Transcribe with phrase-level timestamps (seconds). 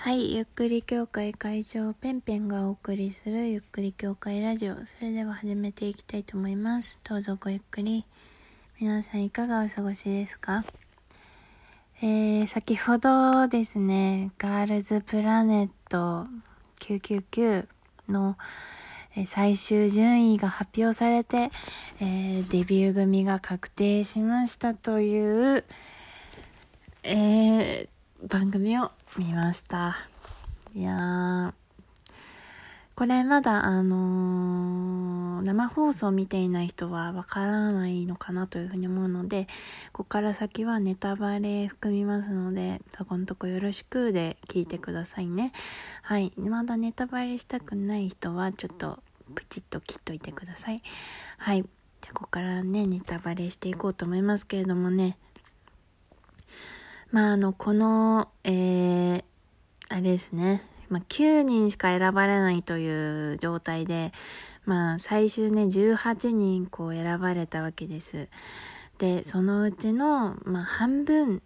[0.00, 4.76] はい、ゆっくり協会会長ペンペンがお送りするゆっくり協会ラジオ。
[4.86, 7.00] それでは始めていきたいと思います。
[7.02, 8.06] どうぞごゆっくり。
[8.80, 10.64] 皆さんいかがお過ごしですか？
[12.00, 16.28] えー、先ほどですね、ガールズプラネット
[16.80, 17.66] 999
[18.08, 18.38] の
[19.26, 21.50] 最終順位が発表されて、
[22.00, 25.64] えーデビュー組が確定しましたという、
[27.02, 27.88] えー
[28.26, 29.96] 番組を見ました。
[30.74, 31.54] いや、
[32.94, 39.46] これまだあのー生放送見ていない人はわからないのかなというふうに思うので、
[39.92, 45.52] ここから先はネタバレ含みますので、そこのとこよろしくで聞いてくださいね。
[46.02, 46.32] はい。
[46.36, 48.98] まだネタバレしたくない人はちょっと
[49.34, 50.82] プチッと切っといてください。
[51.38, 51.62] はい。
[51.62, 55.16] じゃここからね、ネタバレしていこうと思いますけれどもね、
[57.10, 59.24] まあ、あの、この、えー、
[59.88, 60.62] あれですね。
[60.90, 64.12] まあ、9人しか選ばれないという状態で、
[64.66, 68.28] まあ、最終ね、18人こう選ばれたわけです。
[68.98, 71.42] で、そのうちの、まあ、半分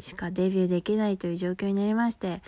[0.00, 2.42] しかデビューできないという状況になりまして、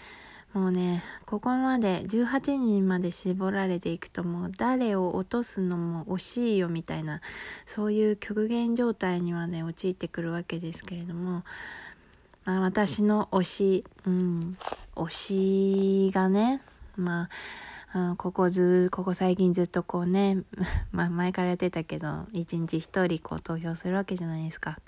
[0.55, 7.21] もうね、ここまで18人まで絞られていくともう誰を落とすのも惜しいよみたいな、
[7.67, 11.45] そういう極限状態にまで陥ってくるわけですけれども、
[12.49, 14.57] まあ、私の推し、うん、
[14.97, 16.63] 推しがね、
[16.97, 17.29] ま
[17.93, 20.45] あ、あここず、ここ最近ずっとこうね、
[20.91, 24.79] まあ前からやってたけど、一日一人こう投票するわけじゃないですか。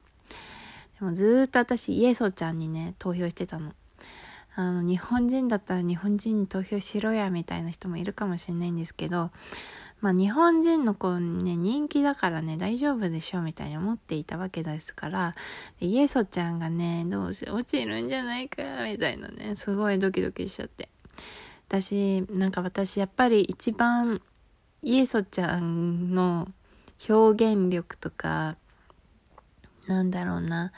[0.98, 3.74] でもずっと私、イエソちゃんにね、投票してたの。
[4.54, 9.30] あの、日本人だったら日本人に投票しろや、みたいな人もいるかもしれないんですけど、
[10.00, 15.34] まあ日本人の子ね、人気だからね、大丈夫でしょ、みたいに思っていたわけですから、
[15.80, 20.88] イエソちゃんがね、どうし、落ちるんじゃないか、みたいなね、すごいドキドキしちゃって。
[21.68, 24.22] 私、なんか私、やっぱり一番、
[24.82, 26.48] イエソちゃんの
[27.08, 28.56] 表現力とか、
[29.86, 30.72] なんだろうな、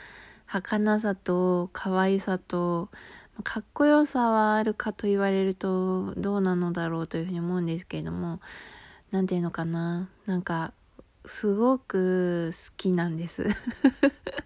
[0.47, 2.91] 儚さと可愛さと、
[3.44, 8.41] かっこよさはあるかと言われるとどうなのだろうというふうに思うんですけれども、
[9.12, 10.08] なんていうのかな。
[10.26, 10.72] なんか、
[11.24, 13.46] すごく好きなんです。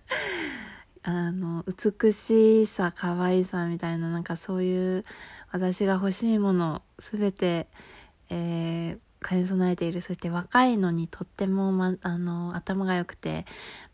[1.03, 5.04] あの、美しさ、可愛さみたいな、なんかそういう
[5.53, 7.69] 私が欲しいものすべて、
[8.28, 10.00] えー兼ね備えている。
[10.00, 13.44] そして若いのにとっても、ま、あの、頭が良くて、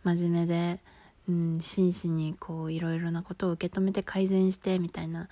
[0.04, 0.80] 真面目で、
[1.28, 5.28] うん、真摯にこういろいろなことを受け止めて改善してみたいな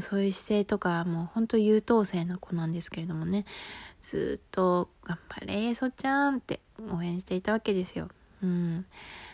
[0.00, 3.44] そういう姿勢とかもう本当優等生な子なんですけれどもね。
[4.00, 6.60] ずっと「頑張れエソちゃん」って
[6.92, 8.08] 応援していたわけですよ。
[8.42, 8.86] うん、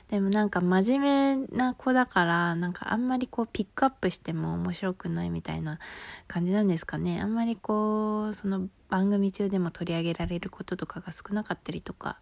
[0.08, 5.78] でもなんか真面目な子だからなんかあんまりこうピックアップしても面白くないみたいな
[6.26, 7.20] 感じなんですかね。
[7.20, 12.18] あんまりこうその番組中でも取り上げられることとかが少なかったりとか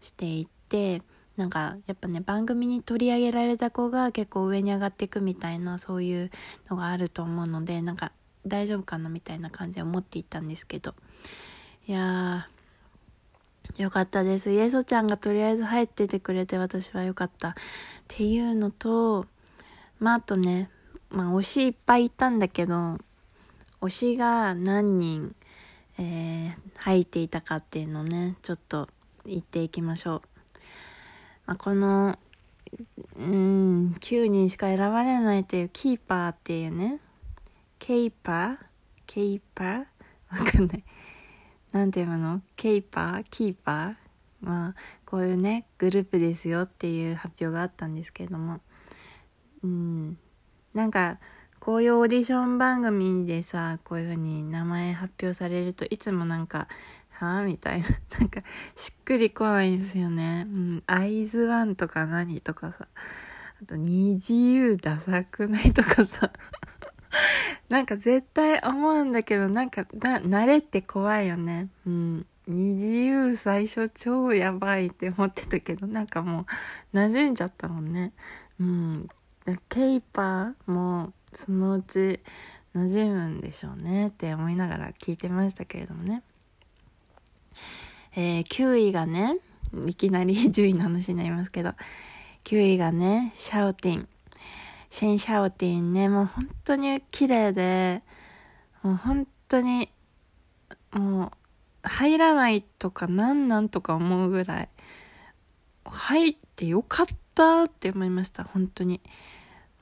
[0.00, 1.02] していて
[1.38, 6.30] なんかやっぱね番組に取り上げられた子が結構上に上がっていくみたいなそういう
[6.68, 8.12] のがあると思うのでなんか
[8.46, 10.94] 大丈夫かなみたいな感じで思っていたんですけど。
[11.86, 14.50] いやーよかったです。
[14.50, 17.50] イエソちゃんがとりあえず入っててくれて私はよかった。
[17.50, 17.54] っ
[18.08, 19.26] ていうのと
[20.00, 20.68] まああとね
[21.10, 22.98] まあ推しいっぱいいたんだけど
[23.80, 25.34] 推しが何人、
[25.98, 28.88] えー入っていたかっていうのをねちょっと
[29.26, 30.27] 言っていきましょう。
[31.48, 32.18] まあ、この、
[33.18, 37.00] うん、9人しか選ばれないというキーパーっていうね、
[37.78, 38.56] ケイパー？
[39.06, 39.78] ケイパー？
[40.28, 40.84] わかんない。
[41.72, 42.42] なんていうの？
[42.54, 43.24] ケイパー？
[43.30, 44.46] キーパー？
[44.46, 44.74] まあ、
[45.06, 48.60] こういうね、グループですよっていう発表があったんですけれども、
[49.64, 50.18] うん、
[50.74, 51.18] なんか、
[51.60, 56.68] こういうオーディション番組でさ、こういうふうに名前発表されるといつもなんか、
[57.18, 57.86] はぁみたいな。
[58.20, 58.42] なんか、
[58.76, 60.46] しっくりこないんですよね。
[60.48, 60.82] うん。
[60.86, 62.86] アイズワンとか何とかさ。
[63.60, 66.30] あと、二自由ダサくないとかさ。
[67.68, 71.68] なんか絶対思うんだけど、なんか、な、慣れって怖いよね。
[71.86, 72.26] うん。
[72.46, 76.46] 二自由最初超やばいって思ってたけど、なんかも
[76.92, 78.12] う、馴染んじゃったもんね。
[78.60, 79.08] うん。
[79.68, 82.20] ケイパーも、そのうち、
[82.76, 86.22] 馴染むんでしょうねって思いながら聞いてましたけれどもね。
[88.16, 89.38] えー9位がね、
[89.86, 91.72] いきなり10位の話になりますけど、
[92.44, 94.08] 9位がね、シャウティン。
[94.90, 98.02] シェン・シャウティンね、もう本当に綺麗で、
[98.82, 99.90] もう本当に、
[100.92, 101.30] もう、
[101.82, 104.68] 入らないとかなんなんとか思うぐらい、
[105.84, 109.02] 入ってよかったって思いました、本当に。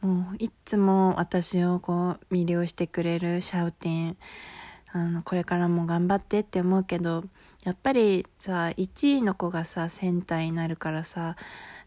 [0.00, 4.16] もういつも私をこう魅了してくれるシャウティン
[4.92, 7.24] あのこれからも頑張ってって思うけど
[7.66, 11.34] やっぱりさ1位の子がさセンターになるからさ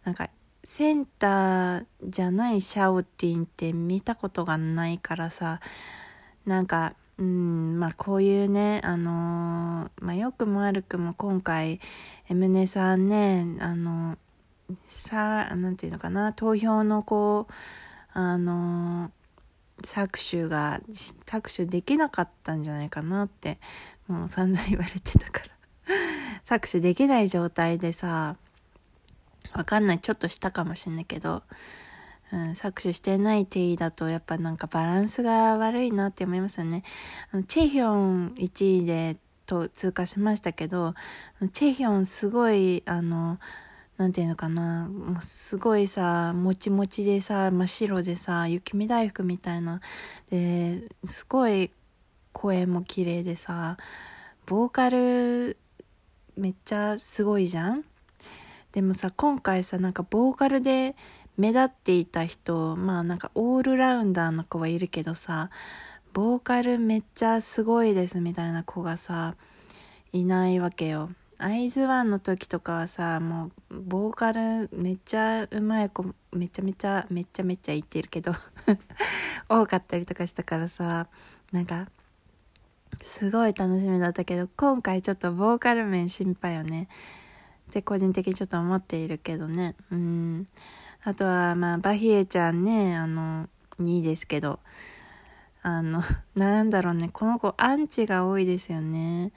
[0.03, 0.29] なんか
[0.61, 5.61] センターじゃないシャウティンって見たことがないからさ
[6.45, 11.79] なんかうんまあこういうねあのー、まあよくも悪くも今回
[12.27, 14.17] エムネさんねあの
[14.89, 17.53] さなんていうのかな投票のこう
[18.11, 19.11] あの
[19.81, 20.81] 搾取が
[21.25, 23.59] 搾取できなかったんじゃないかなって
[24.09, 25.58] もう散々言われてたから。
[26.49, 28.35] 搾取できない状態でさ
[29.53, 31.43] わかんないちょっとしたかもしんないけど、
[32.33, 36.83] うん、搾取してない定位だとやっぱなんかバランスが悪いなって思いますよね
[37.47, 40.95] チェヒョン1位でと通過しましたけど
[41.53, 43.37] チェヒョンすごいあの
[43.97, 49.81] なんていうのかな、もうすごいさ、もちもちでさ、真っ白でさ、雪見大福みたいな。
[50.29, 51.69] で、すごい
[52.31, 53.75] 声も綺麗でさ、
[54.45, 55.57] ボーカル
[56.39, 57.83] めっちゃすごいじゃん
[58.71, 60.95] でもさ、今回さ、なんかボーカルで
[61.37, 65.49] 目立っていた人、まあなんかオールラウンダーの子はいるけどさ、
[66.13, 69.35] ボーカルめっちゃすごいですみたいな子がさ、
[70.13, 71.09] いないわけよ。
[71.41, 78.33] アイズワンの時とかはさもうボーカルめっちゃうまい子めちゃめちゃめちゃめちゃ言ってるけど
[79.47, 81.07] 多かったりとかしたからさ
[81.53, 81.87] なんか
[83.01, 86.87] すごい楽しみだったけど今回ちょっとボーカル面心配よね。
[87.69, 89.75] って個人的にちょっと思っているけどね。
[89.91, 90.45] うん。
[91.03, 93.47] あとはまあバヒエちゃんねあの
[93.79, 94.59] 2位ですけど。
[95.61, 96.01] あの
[96.35, 97.09] なんだろうね。
[97.11, 99.31] この子アンチが多いですよね。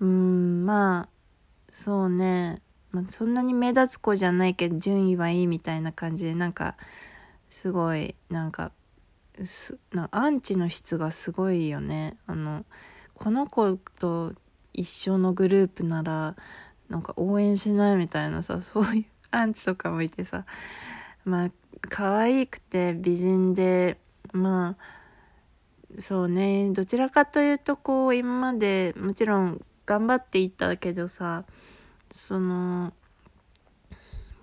[0.00, 1.08] うんまあ
[1.70, 2.60] そうね、
[2.90, 6.76] まあ、そんなに目立つ子じゃないけど順位はいいみたいな感じでなんか
[7.48, 8.72] すごいなんか
[9.44, 12.16] すなアンチの質がすごいよね。
[12.26, 12.64] あの
[13.14, 14.34] この子と
[14.72, 16.36] 一緒のグループなら
[16.88, 20.44] なんか応援しないみたいなさ そういうアンチとかもいてさ。
[21.24, 21.50] まあ
[21.88, 23.98] 可愛くて美人で
[24.32, 26.70] まあそうね。
[26.70, 31.44] どちらかというとこう今までもちろん頑張っていったけどさ
[32.12, 32.92] その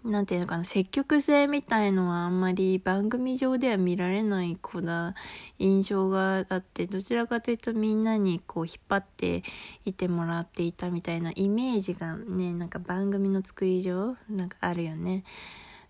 [0.04, 5.16] 何て言うのかな積極性みたいのはあんまり番組上では見られない子だ
[5.60, 9.44] 印象があってどちらかというとみんなにこう引っ張って
[9.86, 15.24] いてもらっていたみたいなイメージがねなんか番組の作り上なんかあるよね。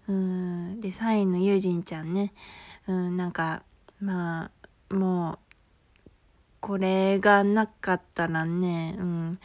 [0.08, 0.82] うん。
[0.82, 2.34] で3位のユージンちゃんね。
[2.88, 3.64] うんなんか
[4.00, 4.52] ま
[4.90, 5.40] あもう
[6.60, 9.40] これがなかったらね、うん、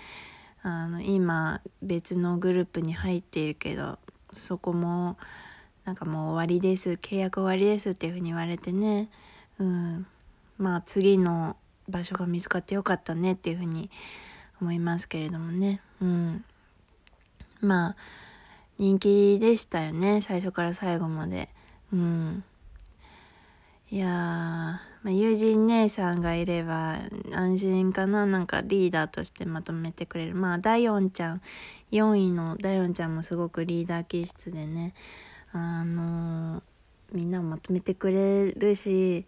[0.62, 3.98] あの今別のグループに入っているけど
[4.32, 5.16] そこも
[5.84, 6.90] なんかもう終わりです。
[6.90, 9.08] 契約終わりですっていうふうに言われてね、
[9.58, 10.06] うん、
[10.58, 11.56] まあ次の
[11.88, 13.90] 場所が見つかってよかったねっていうふうに
[14.60, 16.44] 思いますけれどもね、うん、
[17.60, 17.96] まあ
[18.78, 20.20] 人気でしたよね。
[20.20, 21.48] 最初から最後まで。
[21.92, 22.44] うん。
[23.90, 26.96] いや、まあ、友人姉さんがいれば
[27.32, 28.26] 安心かな。
[28.26, 30.34] なんかリーダーとしてまとめてくれる。
[30.34, 31.42] まあダヨンちゃん。
[31.92, 34.94] 4位のダヨンちゃんもすごくリーダー気質でね。
[35.52, 36.62] あの、
[37.12, 39.26] みんなをまとめてくれるし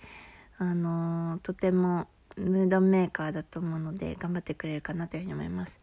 [0.58, 2.06] あの、とても
[2.37, 5.79] ムードメーカーだと思うので頑張ってくれるかなというふうに思います。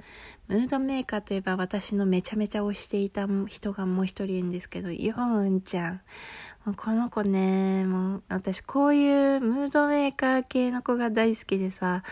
[0.47, 6.01] ムードメーカーといえば私のめちゃめちゃ推していた人がもう一人いるんですけどヨンちゃん。
[6.75, 12.03] この子ね、もう私こういうムードメーカー系の子が大好きでさ、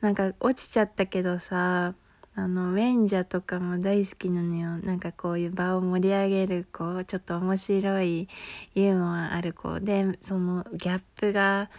[0.00, 1.94] なんか落ちちゃったけどさ、
[2.34, 4.78] あの、ウェンジャとかも大好きなのよ。
[4.78, 8.28] なんかこういう場を盛り上げる子、ちょっと面白い
[8.74, 9.80] ユーモアある子。
[9.80, 11.70] で、そのギャップが、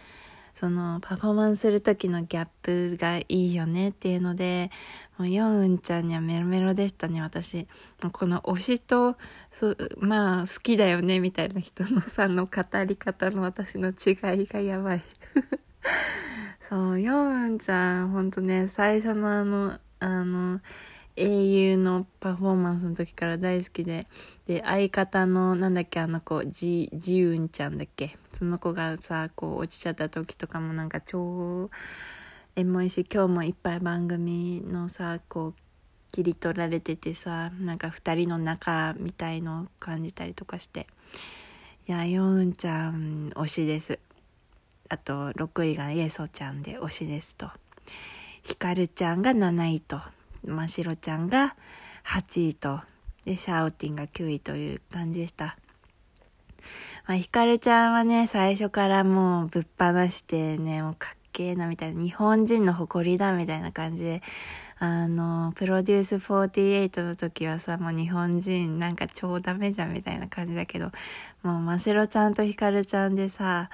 [0.61, 4.69] そのパフォーマンスする時のギャップがいいよねっていうので
[5.17, 7.67] もうヨンウンちゃんにはメロメロでしたね私。
[8.11, 9.17] この推しと
[9.51, 15.03] そまあ好きだよねみたいな人のさんの語り方の私の違いがやばい。
[16.69, 20.61] そうヨンウンちゃんほんとね最初のあのあの
[21.15, 24.07] 英雄のパフォーマンスの時から大好きで、
[24.45, 28.17] で、相方の、なんだっけ、あの子、ジ、ジウンちゃんだっけ？
[28.31, 31.69] その子がさ、こう落ちちゃった時とかもなんか超、
[32.55, 35.53] エモいし、今日もいっぱい番組のさ、こう、
[36.11, 40.87] 切り取られててさ、なんか二人の仲みたいのを感じたりとかして。
[41.87, 43.99] いや、ヨウンちゃん推しです。
[44.89, 47.49] あと、6位がイエソちゃんで推しですと。
[48.43, 50.01] ヒカルちゃんが7位と。
[50.45, 51.55] ましろちゃんが
[52.05, 52.81] 8位と、
[53.25, 55.57] で、シャウティンが9位という感じでした。
[57.07, 64.21] まあ、ひかるちゃんはね、最初からもうぶっ放してね、もうかっけえなみたいな、日本人の誇りだみたいな感じで、
[64.77, 70.91] あの、プロデュース48の時はさ、もう日本人なんか超ダメじゃんみたいな感じだけど、
[71.43, 73.69] もうましろちゃんとひかるちゃんでさ、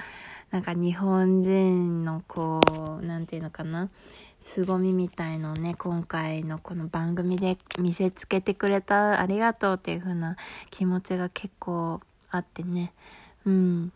[0.52, 2.62] なんか日本人のこ
[3.02, 3.90] う、なんていうのかな、
[4.48, 10.38] 凄みみたいのをね、今回のこの番組で見せつけてくれたありがとうっていう風な
[10.72, 12.00] 気持ちが結構
[12.30, 12.94] あってね。
[13.46, 13.92] うん。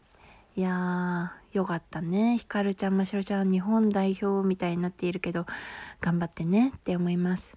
[0.57, 2.37] いやー、よかったね。
[2.37, 5.45] ひかるちゃん、ましろちゃん、日本代表みたいになっているけど、
[6.01, 7.55] 頑張ってねって思います。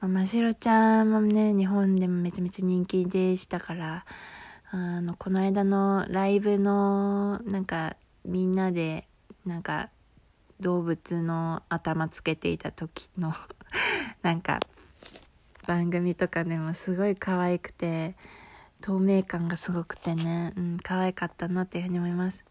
[0.00, 4.04] まあ、ましろちゃんもね、日本でもめちゃめちゃ人気でしたから、
[4.72, 9.06] あの、この間のライブの、なんか、みんなで、
[9.46, 9.90] なんか、
[10.60, 13.34] 動物の頭つけていた時の
[14.22, 14.60] なんか、
[15.66, 18.16] 番組とかでもすごい可愛くて、
[18.80, 22.44] 透明感がすごくてね、うん、可愛かったなっていうふうに思います。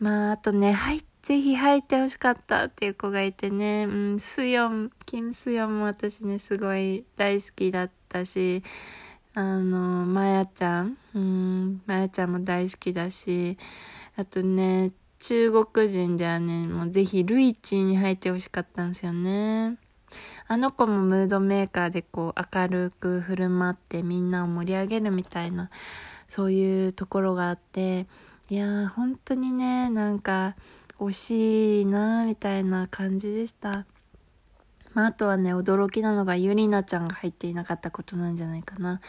[0.00, 8.62] まあ、あとね、はい、ぜひ入ってほしかったっていう子がいてね、うん、スヨン、キムスヨンも私ね、すごい大好きだったし、
[9.34, 13.56] あの、まやちゃん、うん、まやちゃんも大好きだし、
[14.16, 14.92] あとね、
[15.26, 19.76] 中国人ではね、もうぜひルイチに入ってほしかったんですよね。
[20.46, 25.68] あの子もムードメーカーでこう明るく振る舞ってみんなを盛り上げるみたいな
[26.28, 28.06] そういうところがあって
[28.50, 30.54] いやー本当にねなんか
[31.00, 33.84] 惜しいなみたいな感じでした。
[34.94, 39.00] まあ、あとはね驚きなのがゆりなちゃんが入っていなかったことなんじゃないかな。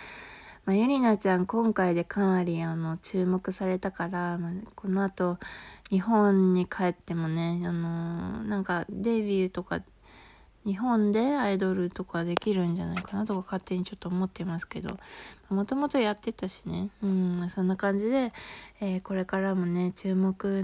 [0.67, 5.37] まあ、ゆりなちゃん今回でかなりあの注目されたから、まあ、この後
[5.89, 9.79] 日本に帰ってもね、あのー、なんかデビューとか
[10.65, 14.99] 日本でアイドルとかできるんじゃないかなとか勝手にちょっと思ってますけど
[15.49, 16.89] もともとやってたしね。
[17.01, 18.33] うんそんな感じで、
[18.81, 20.63] えー、これからもね注目